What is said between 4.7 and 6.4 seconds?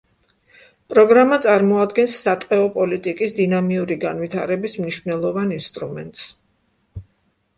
მნიშვნელოვან ინსტრუმენტს.